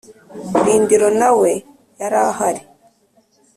Rindiro 0.65 1.09
na 1.19 1.29
we 1.39 1.51
yari 1.99 2.17
ahari. 2.29 2.61